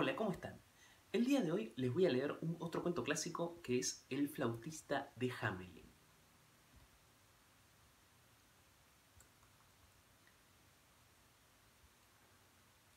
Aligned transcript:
Hola, 0.00 0.14
¿cómo 0.14 0.30
están? 0.30 0.62
El 1.10 1.24
día 1.24 1.40
de 1.40 1.50
hoy 1.50 1.72
les 1.74 1.92
voy 1.92 2.06
a 2.06 2.10
leer 2.10 2.38
un 2.40 2.56
otro 2.60 2.84
cuento 2.84 3.02
clásico 3.02 3.60
que 3.62 3.80
es 3.80 4.06
El 4.08 4.28
flautista 4.28 5.12
de 5.16 5.32
Hamelin. 5.40 5.92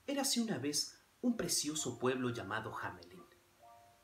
Érase 0.05 0.41
una 0.41 0.59
vez 0.59 1.01
un 1.21 1.35
precioso 1.35 1.97
pueblo 1.97 2.29
llamado 2.29 2.71
Hamelin. 2.77 3.23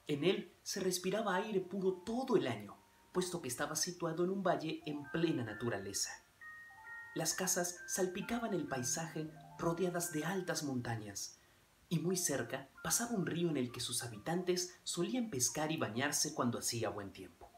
En 0.07 0.23
él 0.23 0.57
se 0.63 0.79
respiraba 0.79 1.35
aire 1.35 1.61
puro 1.61 2.01
todo 2.03 2.35
el 2.35 2.47
año, 2.47 2.83
puesto 3.13 3.43
que 3.43 3.47
estaba 3.47 3.75
situado 3.75 4.23
en 4.23 4.31
un 4.31 4.41
valle 4.41 4.81
en 4.87 5.03
plena 5.11 5.43
naturaleza. 5.43 6.09
Las 7.13 7.35
casas 7.35 7.79
salpicaban 7.85 8.55
el 8.55 8.67
paisaje 8.67 9.29
rodeadas 9.59 10.11
de 10.13 10.25
altas 10.25 10.63
montañas, 10.63 11.39
y 11.89 11.99
muy 11.99 12.17
cerca 12.17 12.69
pasaba 12.83 13.15
un 13.15 13.25
río 13.25 13.49
en 13.49 13.57
el 13.57 13.71
que 13.71 13.79
sus 13.79 14.03
habitantes 14.03 14.77
solían 14.83 15.29
pescar 15.29 15.71
y 15.71 15.77
bañarse 15.77 16.33
cuando 16.33 16.59
hacía 16.59 16.89
buen 16.89 17.11
tiempo. 17.11 17.51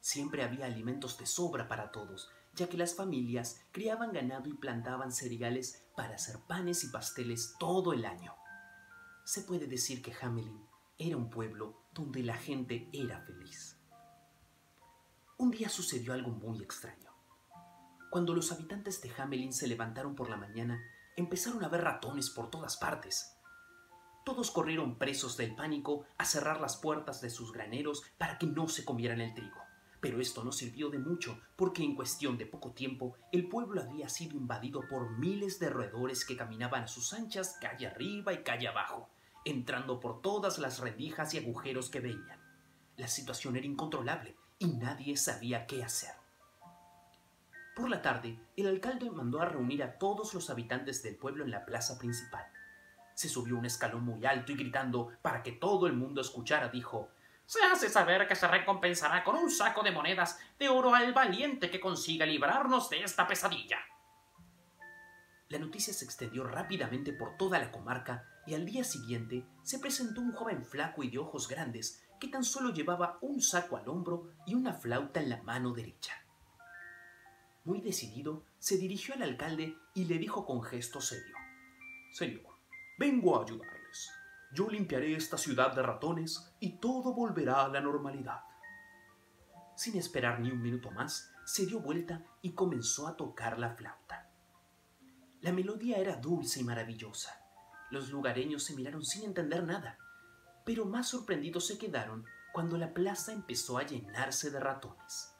Siempre 0.00 0.42
había 0.42 0.66
alimentos 0.66 1.18
de 1.18 1.26
sobra 1.26 1.68
para 1.68 1.90
todos, 1.90 2.28
ya 2.54 2.68
que 2.68 2.76
las 2.76 2.94
familias 2.94 3.60
criaban 3.72 4.12
ganado 4.12 4.48
y 4.48 4.54
plantaban 4.54 5.12
cereales 5.12 5.84
para 5.96 6.14
hacer 6.14 6.38
panes 6.46 6.84
y 6.84 6.88
pasteles 6.88 7.54
todo 7.58 7.92
el 7.92 8.04
año. 8.04 8.34
Se 9.24 9.42
puede 9.42 9.66
decir 9.66 10.02
que 10.02 10.14
Hamelin 10.20 10.64
era 10.98 11.16
un 11.16 11.28
pueblo 11.28 11.82
donde 11.92 12.22
la 12.22 12.36
gente 12.36 12.88
era 12.92 13.20
feliz. 13.20 13.76
Un 15.38 15.50
día 15.50 15.68
sucedió 15.68 16.14
algo 16.14 16.30
muy 16.30 16.62
extraño. 16.62 17.12
Cuando 18.10 18.32
los 18.32 18.52
habitantes 18.52 19.02
de 19.02 19.12
Hamelin 19.18 19.52
se 19.52 19.66
levantaron 19.66 20.14
por 20.14 20.30
la 20.30 20.36
mañana, 20.36 20.80
empezaron 21.16 21.62
a 21.64 21.68
ver 21.68 21.82
ratones 21.82 22.30
por 22.30 22.50
todas 22.50 22.76
partes. 22.76 23.35
Todos 24.26 24.50
corrieron 24.50 24.96
presos 24.96 25.36
del 25.36 25.54
pánico 25.54 26.04
a 26.18 26.24
cerrar 26.24 26.60
las 26.60 26.76
puertas 26.76 27.20
de 27.20 27.30
sus 27.30 27.52
graneros 27.52 28.02
para 28.18 28.38
que 28.38 28.48
no 28.48 28.66
se 28.66 28.84
comieran 28.84 29.20
el 29.20 29.32
trigo. 29.34 29.60
Pero 30.00 30.20
esto 30.20 30.42
no 30.42 30.50
sirvió 30.50 30.90
de 30.90 30.98
mucho, 30.98 31.40
porque 31.54 31.84
en 31.84 31.94
cuestión 31.94 32.36
de 32.36 32.44
poco 32.44 32.72
tiempo 32.72 33.14
el 33.30 33.48
pueblo 33.48 33.80
había 33.80 34.08
sido 34.08 34.36
invadido 34.36 34.80
por 34.88 35.16
miles 35.16 35.60
de 35.60 35.70
roedores 35.70 36.24
que 36.24 36.36
caminaban 36.36 36.82
a 36.82 36.88
sus 36.88 37.12
anchas 37.12 37.56
calle 37.60 37.86
arriba 37.86 38.32
y 38.32 38.42
calle 38.42 38.66
abajo, 38.66 39.08
entrando 39.44 40.00
por 40.00 40.20
todas 40.22 40.58
las 40.58 40.80
rendijas 40.80 41.32
y 41.32 41.38
agujeros 41.38 41.88
que 41.88 42.00
veían. 42.00 42.40
La 42.96 43.06
situación 43.06 43.54
era 43.54 43.66
incontrolable 43.66 44.34
y 44.58 44.66
nadie 44.66 45.16
sabía 45.16 45.68
qué 45.68 45.84
hacer. 45.84 46.16
Por 47.76 47.88
la 47.88 48.02
tarde, 48.02 48.40
el 48.56 48.66
alcalde 48.66 49.08
mandó 49.08 49.40
a 49.40 49.44
reunir 49.44 49.84
a 49.84 49.98
todos 49.98 50.34
los 50.34 50.50
habitantes 50.50 51.04
del 51.04 51.14
pueblo 51.14 51.44
en 51.44 51.52
la 51.52 51.64
plaza 51.64 51.96
principal 51.96 52.44
se 53.16 53.30
subió 53.30 53.56
un 53.56 53.64
escalón 53.64 54.04
muy 54.04 54.26
alto 54.26 54.52
y 54.52 54.56
gritando 54.56 55.10
para 55.22 55.42
que 55.42 55.52
todo 55.52 55.86
el 55.86 55.94
mundo 55.94 56.20
escuchara, 56.20 56.68
dijo 56.68 57.08
Se 57.46 57.60
hace 57.62 57.88
saber 57.88 58.28
que 58.28 58.36
se 58.36 58.46
recompensará 58.46 59.24
con 59.24 59.36
un 59.36 59.50
saco 59.50 59.82
de 59.82 59.90
monedas 59.90 60.38
de 60.58 60.68
oro 60.68 60.94
al 60.94 61.14
valiente 61.14 61.70
que 61.70 61.80
consiga 61.80 62.26
librarnos 62.26 62.90
de 62.90 63.02
esta 63.02 63.26
pesadilla. 63.26 63.78
La 65.48 65.58
noticia 65.58 65.94
se 65.94 66.04
extendió 66.04 66.44
rápidamente 66.44 67.14
por 67.14 67.38
toda 67.38 67.58
la 67.58 67.72
comarca 67.72 68.28
y 68.46 68.52
al 68.52 68.66
día 68.66 68.84
siguiente 68.84 69.46
se 69.62 69.78
presentó 69.78 70.20
un 70.20 70.32
joven 70.32 70.62
flaco 70.62 71.02
y 71.02 71.08
de 71.08 71.18
ojos 71.18 71.48
grandes 71.48 72.04
que 72.20 72.28
tan 72.28 72.44
solo 72.44 72.74
llevaba 72.74 73.16
un 73.22 73.40
saco 73.40 73.78
al 73.78 73.88
hombro 73.88 74.30
y 74.46 74.54
una 74.54 74.74
flauta 74.74 75.20
en 75.20 75.30
la 75.30 75.42
mano 75.42 75.72
derecha. 75.72 76.12
Muy 77.64 77.80
decidido, 77.80 78.44
se 78.58 78.76
dirigió 78.76 79.14
al 79.14 79.22
alcalde 79.22 79.74
y 79.94 80.04
le 80.04 80.18
dijo 80.18 80.44
con 80.44 80.62
gesto 80.62 81.00
serio 81.00 81.34
Señor, 82.12 82.55
Vengo 82.98 83.38
a 83.38 83.42
ayudarles. 83.42 84.10
Yo 84.52 84.70
limpiaré 84.70 85.14
esta 85.14 85.36
ciudad 85.36 85.74
de 85.74 85.82
ratones 85.82 86.54
y 86.60 86.78
todo 86.78 87.12
volverá 87.12 87.64
a 87.64 87.68
la 87.68 87.82
normalidad. 87.82 88.40
Sin 89.76 89.98
esperar 89.98 90.40
ni 90.40 90.50
un 90.50 90.62
minuto 90.62 90.90
más, 90.90 91.30
se 91.44 91.66
dio 91.66 91.80
vuelta 91.80 92.24
y 92.40 92.52
comenzó 92.52 93.06
a 93.06 93.14
tocar 93.14 93.58
la 93.58 93.74
flauta. 93.74 94.30
La 95.42 95.52
melodía 95.52 95.98
era 95.98 96.16
dulce 96.16 96.60
y 96.60 96.64
maravillosa. 96.64 97.38
Los 97.90 98.08
lugareños 98.08 98.64
se 98.64 98.74
miraron 98.74 99.04
sin 99.04 99.24
entender 99.24 99.62
nada, 99.64 99.98
pero 100.64 100.86
más 100.86 101.10
sorprendidos 101.10 101.66
se 101.66 101.76
quedaron 101.76 102.24
cuando 102.54 102.78
la 102.78 102.94
plaza 102.94 103.34
empezó 103.34 103.76
a 103.76 103.84
llenarse 103.84 104.50
de 104.50 104.58
ratones. 104.58 105.35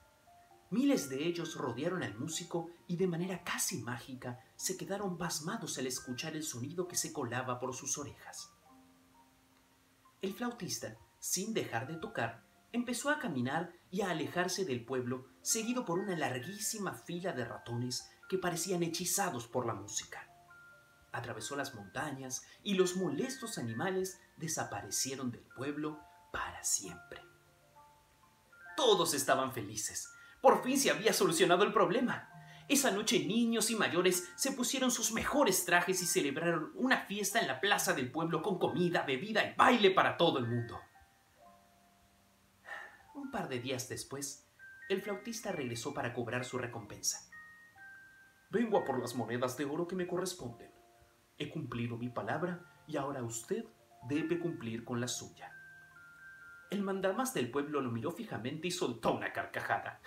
Miles 0.76 1.08
de 1.08 1.26
ellos 1.26 1.54
rodearon 1.54 2.02
al 2.02 2.18
músico 2.18 2.68
y 2.86 2.98
de 2.98 3.06
manera 3.06 3.42
casi 3.42 3.78
mágica 3.78 4.44
se 4.56 4.76
quedaron 4.76 5.16
pasmados 5.16 5.78
al 5.78 5.86
escuchar 5.86 6.36
el 6.36 6.42
sonido 6.42 6.86
que 6.86 6.96
se 6.96 7.14
colaba 7.14 7.58
por 7.58 7.74
sus 7.74 7.96
orejas. 7.96 8.52
El 10.20 10.34
flautista, 10.34 10.98
sin 11.18 11.54
dejar 11.54 11.86
de 11.86 11.96
tocar, 11.96 12.44
empezó 12.72 13.08
a 13.08 13.18
caminar 13.18 13.72
y 13.90 14.02
a 14.02 14.10
alejarse 14.10 14.66
del 14.66 14.84
pueblo, 14.84 15.24
seguido 15.40 15.86
por 15.86 15.98
una 15.98 16.14
larguísima 16.14 16.92
fila 16.92 17.32
de 17.32 17.46
ratones 17.46 18.10
que 18.28 18.36
parecían 18.36 18.82
hechizados 18.82 19.48
por 19.48 19.64
la 19.64 19.72
música. 19.72 20.30
Atravesó 21.10 21.56
las 21.56 21.74
montañas 21.74 22.42
y 22.62 22.74
los 22.74 22.96
molestos 22.96 23.56
animales 23.56 24.20
desaparecieron 24.36 25.30
del 25.30 25.46
pueblo 25.56 25.98
para 26.34 26.62
siempre. 26.64 27.22
Todos 28.76 29.14
estaban 29.14 29.54
felices, 29.54 30.10
por 30.40 30.62
fin 30.62 30.78
se 30.78 30.90
había 30.90 31.12
solucionado 31.12 31.64
el 31.64 31.72
problema. 31.72 32.30
Esa 32.68 32.90
noche 32.90 33.24
niños 33.24 33.70
y 33.70 33.76
mayores 33.76 34.28
se 34.34 34.52
pusieron 34.52 34.90
sus 34.90 35.12
mejores 35.12 35.64
trajes 35.64 36.02
y 36.02 36.06
celebraron 36.06 36.72
una 36.74 36.98
fiesta 36.98 37.40
en 37.40 37.46
la 37.46 37.60
plaza 37.60 37.92
del 37.92 38.10
pueblo 38.10 38.42
con 38.42 38.58
comida, 38.58 39.02
bebida 39.02 39.44
y 39.44 39.54
baile 39.54 39.92
para 39.92 40.16
todo 40.16 40.38
el 40.38 40.46
mundo. 40.46 40.80
Un 43.14 43.30
par 43.30 43.48
de 43.48 43.60
días 43.60 43.88
después, 43.88 44.48
el 44.88 45.00
flautista 45.00 45.52
regresó 45.52 45.94
para 45.94 46.12
cobrar 46.12 46.44
su 46.44 46.58
recompensa. 46.58 47.30
Vengo 48.50 48.78
a 48.78 48.84
por 48.84 49.00
las 49.00 49.14
monedas 49.14 49.56
de 49.56 49.64
oro 49.64 49.86
que 49.86 49.96
me 49.96 50.06
corresponden. 50.06 50.70
He 51.38 51.50
cumplido 51.50 51.96
mi 51.96 52.08
palabra 52.08 52.64
y 52.86 52.96
ahora 52.96 53.22
usted 53.22 53.64
debe 54.08 54.38
cumplir 54.38 54.84
con 54.84 55.00
la 55.00 55.08
suya. 55.08 55.55
El 56.70 56.82
mandamás 56.82 57.32
del 57.32 57.50
pueblo 57.50 57.80
lo 57.80 57.90
miró 57.90 58.10
fijamente 58.10 58.68
y 58.68 58.70
soltó 58.70 59.12
una 59.12 59.32
carcajada. 59.32 60.00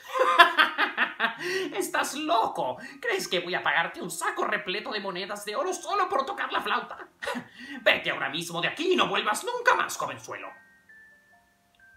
¡Estás 1.73 2.15
loco! 2.15 2.77
¿Crees 2.99 3.27
que 3.27 3.39
voy 3.39 3.55
a 3.55 3.63
pagarte 3.63 4.01
un 4.01 4.11
saco 4.11 4.45
repleto 4.45 4.91
de 4.91 4.99
monedas 4.99 5.45
de 5.45 5.55
oro 5.55 5.73
solo 5.73 6.09
por 6.09 6.25
tocar 6.25 6.51
la 6.51 6.61
flauta? 6.61 7.09
Vete 7.83 8.11
ahora 8.11 8.29
mismo 8.29 8.61
de 8.61 8.67
aquí 8.67 8.93
y 8.93 8.95
no 8.95 9.07
vuelvas 9.07 9.45
nunca 9.45 9.75
más, 9.75 9.95
jovenzuelo. 9.95 10.49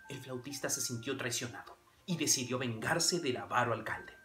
El 0.09 0.21
flautista 0.21 0.69
se 0.69 0.81
sintió 0.81 1.17
traicionado 1.17 1.77
y 2.07 2.17
decidió 2.17 2.59
vengarse 2.59 3.19
del 3.19 3.39
avaro 3.39 3.73
alcalde. 3.73 4.17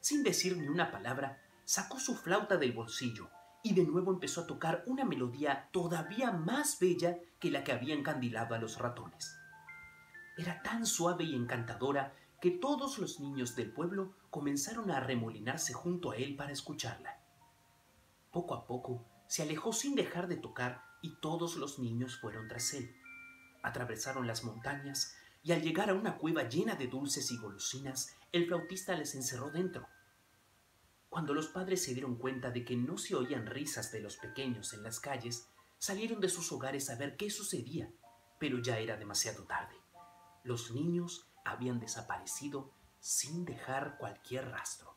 Sin 0.00 0.22
decir 0.22 0.56
ni 0.56 0.68
una 0.68 0.90
palabra, 0.90 1.40
sacó 1.64 1.98
su 1.98 2.16
flauta 2.16 2.56
del 2.56 2.72
bolsillo 2.72 3.30
y 3.62 3.74
de 3.74 3.84
nuevo 3.84 4.12
empezó 4.12 4.42
a 4.42 4.46
tocar 4.46 4.82
una 4.86 5.04
melodía 5.04 5.68
todavía 5.72 6.32
más 6.32 6.78
bella 6.78 7.18
que 7.40 7.50
la 7.50 7.64
que 7.64 7.72
había 7.72 7.94
encandilado 7.94 8.54
a 8.54 8.58
los 8.58 8.78
ratones. 8.78 9.37
Era 10.38 10.62
tan 10.62 10.86
suave 10.86 11.24
y 11.24 11.34
encantadora 11.34 12.14
que 12.40 12.52
todos 12.52 12.98
los 12.98 13.18
niños 13.18 13.56
del 13.56 13.72
pueblo 13.72 14.14
comenzaron 14.30 14.92
a 14.92 14.98
arremolinarse 14.98 15.72
junto 15.72 16.12
a 16.12 16.16
él 16.16 16.36
para 16.36 16.52
escucharla. 16.52 17.18
Poco 18.30 18.54
a 18.54 18.64
poco 18.64 19.04
se 19.26 19.42
alejó 19.42 19.72
sin 19.72 19.96
dejar 19.96 20.28
de 20.28 20.36
tocar 20.36 20.84
y 21.02 21.16
todos 21.20 21.56
los 21.56 21.80
niños 21.80 22.20
fueron 22.20 22.46
tras 22.46 22.72
él. 22.74 22.94
Atravesaron 23.64 24.28
las 24.28 24.44
montañas 24.44 25.12
y 25.42 25.50
al 25.50 25.62
llegar 25.62 25.90
a 25.90 25.94
una 25.94 26.18
cueva 26.18 26.48
llena 26.48 26.76
de 26.76 26.86
dulces 26.86 27.32
y 27.32 27.38
golosinas, 27.38 28.14
el 28.30 28.46
flautista 28.46 28.94
les 28.96 29.16
encerró 29.16 29.50
dentro. 29.50 29.88
Cuando 31.08 31.34
los 31.34 31.48
padres 31.48 31.82
se 31.82 31.94
dieron 31.94 32.16
cuenta 32.16 32.52
de 32.52 32.64
que 32.64 32.76
no 32.76 32.96
se 32.96 33.16
oían 33.16 33.46
risas 33.46 33.90
de 33.90 34.00
los 34.00 34.18
pequeños 34.18 34.72
en 34.72 34.84
las 34.84 35.00
calles, 35.00 35.48
salieron 35.78 36.20
de 36.20 36.28
sus 36.28 36.52
hogares 36.52 36.90
a 36.90 36.96
ver 36.96 37.16
qué 37.16 37.28
sucedía, 37.28 37.90
pero 38.38 38.58
ya 38.58 38.78
era 38.78 38.96
demasiado 38.96 39.42
tarde. 39.42 39.77
Los 40.44 40.70
niños 40.72 41.30
habían 41.44 41.80
desaparecido 41.80 42.72
sin 43.00 43.44
dejar 43.44 43.96
cualquier 43.98 44.48
rastro. 44.50 44.96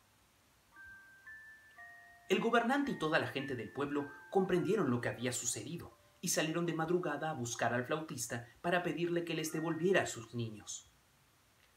El 2.29 2.39
gobernante 2.39 2.91
y 2.91 2.99
toda 2.99 3.19
la 3.19 3.27
gente 3.27 3.55
del 3.55 3.73
pueblo 3.73 4.09
comprendieron 4.29 4.89
lo 4.89 5.01
que 5.01 5.09
había 5.09 5.33
sucedido 5.33 5.97
y 6.21 6.29
salieron 6.29 6.65
de 6.65 6.73
madrugada 6.73 7.29
a 7.29 7.33
buscar 7.33 7.73
al 7.73 7.85
flautista 7.85 8.47
para 8.61 8.83
pedirle 8.83 9.25
que 9.25 9.33
les 9.33 9.51
devolviera 9.51 10.03
a 10.03 10.07
sus 10.07 10.33
niños. 10.33 10.89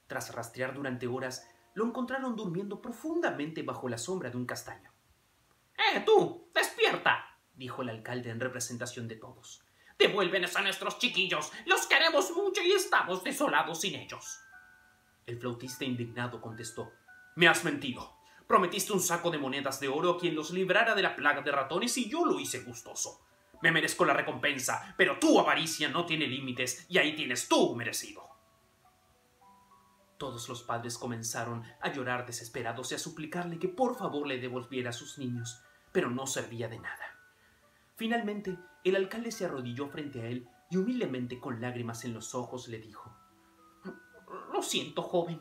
Tras 0.07 0.33
rastrear 0.33 0.75
durante 0.75 1.07
horas, 1.07 1.49
lo 1.75 1.85
encontraron 1.85 2.37
durmiendo 2.37 2.81
profundamente 2.81 3.63
bajo 3.63 3.89
la 3.89 3.99
sombra 3.99 4.31
de 4.31 4.37
un 4.37 4.47
castaño. 4.47 4.93
¡Eh, 5.77 6.03
tú! 6.07 6.51
¡Despierta! 6.55 7.25
dijo 7.55 7.83
el 7.83 7.89
alcalde 7.89 8.31
en 8.31 8.39
representación 8.39 9.09
de 9.09 9.17
todos. 9.17 9.65
Devuélvenos 9.99 10.57
a 10.57 10.63
nuestros 10.63 10.99
chiquillos. 10.99 11.53
Los 11.67 11.87
queremos 11.87 12.31
mucho 12.33 12.63
y 12.63 12.73
estamos 12.73 13.23
desolados 13.23 13.81
sin 13.81 13.95
ellos. 13.95 14.41
El 15.27 15.39
flautista 15.39 15.85
indignado 15.85 16.41
contestó. 16.41 16.93
Me 17.37 17.49
has 17.49 17.65
mentido. 17.65 18.15
Prometiste 18.47 18.93
un 18.93 19.01
saco 19.01 19.31
de 19.31 19.39
monedas 19.39 19.81
de 19.81 19.89
oro 19.89 20.13
a 20.13 20.19
quien 20.19 20.35
los 20.35 20.51
librara 20.51 20.95
de 20.95 21.03
la 21.03 21.17
plaga 21.17 21.41
de 21.41 21.51
ratones 21.51 21.97
y 21.97 22.11
yo 22.11 22.25
lo 22.27 22.39
hice 22.39 22.63
gustoso. 22.63 23.23
Me 23.63 23.73
merezco 23.73 24.05
la 24.05 24.13
recompensa, 24.13 24.95
pero 24.99 25.19
tu 25.19 25.41
avaricia 25.41 25.89
no 25.89 26.05
tiene 26.05 26.27
límites 26.27 26.85
y 26.89 26.99
ahí 26.99 27.17
tienes 27.17 27.49
tú 27.49 27.75
merecido. 27.75 28.29
Todos 30.19 30.49
los 30.49 30.63
padres 30.63 30.99
comenzaron 30.99 31.65
a 31.81 31.91
llorar 31.91 32.27
desesperados 32.27 32.93
y 32.93 32.95
a 32.95 32.99
suplicarle 32.99 33.59
que 33.59 33.69
por 33.69 33.97
favor 33.97 34.27
le 34.27 34.39
devolviera 34.39 34.91
a 34.91 34.93
sus 34.93 35.19
niños, 35.19 35.63
pero 35.93 36.11
no 36.11 36.27
servía 36.27 36.69
de 36.69 36.79
nada. 36.79 37.14
Finalmente, 37.97 38.59
el 38.83 38.97
alcalde 38.97 39.31
se 39.31 39.45
arrodilló 39.45 39.89
frente 39.89 40.21
a 40.21 40.27
él 40.27 40.49
y 40.71 40.77
humildemente 40.77 41.39
con 41.39 41.61
lágrimas 41.61 42.05
en 42.05 42.15
los 42.15 42.35
ojos 42.35 42.69
le 42.69 42.79
dijo 42.79 43.17
Lo 44.53 44.63
siento, 44.63 45.03
joven. 45.03 45.41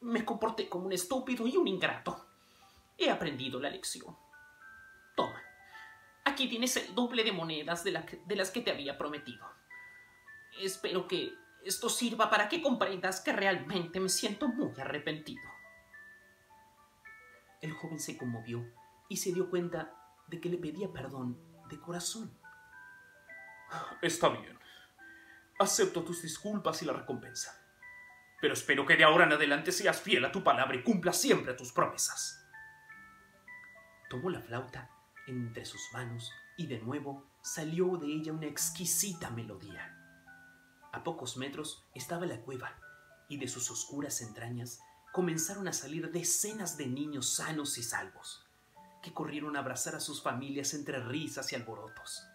Me 0.00 0.24
comporté 0.24 0.68
como 0.68 0.86
un 0.86 0.92
estúpido 0.92 1.46
y 1.46 1.56
un 1.56 1.68
ingrato. 1.68 2.26
He 2.98 3.10
aprendido 3.10 3.60
la 3.60 3.70
lección. 3.70 4.16
Toma, 5.14 5.40
aquí 6.24 6.48
tienes 6.48 6.76
el 6.76 6.94
doble 6.94 7.22
de 7.22 7.32
monedas 7.32 7.84
de, 7.84 7.92
las 7.92 8.50
que 8.50 8.60
te 8.60 8.70
había 8.70 8.98
prometido. 8.98 9.46
Espero 10.60 11.06
que 11.06 11.32
esto 11.64 11.88
sirva 11.88 12.28
para 12.28 12.48
que 12.48 12.60
comprendas 12.60 13.20
que 13.20 13.32
realmente 13.32 14.00
me 14.00 14.08
siento 14.08 14.48
muy 14.48 14.72
arrepentido. 14.80 15.42
El 17.60 17.72
joven 17.72 18.00
se 18.00 18.18
conmovió 18.18 18.66
y 19.08 19.18
se 19.18 19.32
dio 19.32 19.48
cuenta 19.48 19.94
de 20.26 20.40
que 20.40 20.48
le 20.48 20.58
pedía 20.58 20.92
perdón 20.92 21.51
corazón. 21.80 22.36
Está 24.00 24.28
bien. 24.28 24.58
Acepto 25.58 26.02
tus 26.02 26.22
disculpas 26.22 26.82
y 26.82 26.84
la 26.84 26.92
recompensa. 26.92 27.58
Pero 28.40 28.54
espero 28.54 28.84
que 28.84 28.96
de 28.96 29.04
ahora 29.04 29.24
en 29.24 29.32
adelante 29.32 29.70
seas 29.70 30.00
fiel 30.00 30.24
a 30.24 30.32
tu 30.32 30.42
palabra 30.42 30.76
y 30.76 30.82
cumplas 30.82 31.20
siempre 31.20 31.54
tus 31.54 31.72
promesas. 31.72 32.44
Tomó 34.10 34.30
la 34.30 34.40
flauta 34.40 34.90
entre 35.26 35.64
sus 35.64 35.80
manos 35.92 36.32
y 36.56 36.66
de 36.66 36.80
nuevo 36.80 37.30
salió 37.40 37.96
de 37.96 38.06
ella 38.06 38.32
una 38.32 38.46
exquisita 38.46 39.30
melodía. 39.30 39.96
A 40.92 41.02
pocos 41.04 41.36
metros 41.36 41.86
estaba 41.94 42.26
la 42.26 42.40
cueva 42.40 42.76
y 43.28 43.38
de 43.38 43.48
sus 43.48 43.70
oscuras 43.70 44.20
entrañas 44.20 44.80
comenzaron 45.12 45.68
a 45.68 45.72
salir 45.72 46.10
decenas 46.10 46.76
de 46.76 46.86
niños 46.86 47.34
sanos 47.34 47.78
y 47.78 47.82
salvos, 47.82 48.41
que 49.02 49.12
corrieron 49.12 49.56
a 49.56 49.60
abrazar 49.60 49.94
a 49.94 50.00
sus 50.00 50.22
familias 50.22 50.72
entre 50.74 51.00
risas 51.00 51.52
y 51.52 51.56
alborotos. 51.56 52.26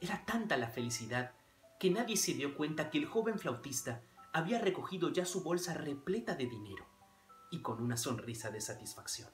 Era 0.00 0.24
tanta 0.24 0.56
la 0.56 0.68
felicidad 0.68 1.32
que 1.78 1.90
nadie 1.90 2.16
se 2.16 2.34
dio 2.34 2.56
cuenta 2.56 2.90
que 2.90 2.98
el 2.98 3.06
joven 3.06 3.38
flautista 3.38 4.02
había 4.32 4.60
recogido 4.60 5.10
ya 5.10 5.24
su 5.24 5.42
bolsa 5.42 5.74
repleta 5.74 6.34
de 6.34 6.46
dinero 6.46 6.86
y 7.50 7.62
con 7.62 7.82
una 7.82 7.96
sonrisa 7.96 8.50
de 8.50 8.60
satisfacción. 8.60 9.30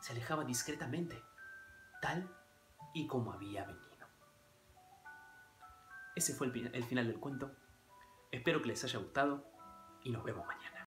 Se 0.00 0.12
alejaba 0.12 0.44
discretamente, 0.44 1.22
tal 2.00 2.28
y 2.94 3.06
como 3.06 3.32
había 3.32 3.64
venido. 3.64 3.94
Ese 6.14 6.32
fue 6.34 6.46
el, 6.46 6.84
final 6.84 7.08
del 7.08 7.18
cuento. 7.18 7.50
Espero 8.30 8.62
que 8.62 8.68
les 8.68 8.84
haya 8.84 8.98
gustado 8.98 9.44
y 10.02 10.10
nos 10.10 10.22
vemos 10.22 10.46
mañana. 10.46 10.73